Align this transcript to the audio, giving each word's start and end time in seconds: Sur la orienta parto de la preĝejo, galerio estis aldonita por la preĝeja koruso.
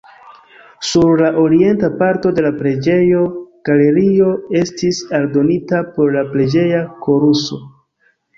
Sur 0.91 1.19
la 1.25 1.27
orienta 1.41 1.89
parto 1.99 2.31
de 2.39 2.43
la 2.45 2.51
preĝejo, 2.61 3.21
galerio 3.69 4.31
estis 4.63 5.03
aldonita 5.19 5.83
por 5.99 6.11
la 6.17 6.25
preĝeja 6.33 6.83
koruso. 7.07 7.61